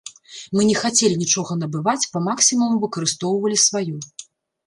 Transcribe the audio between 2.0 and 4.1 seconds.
па максімуму выкарыстоўвалі сваё.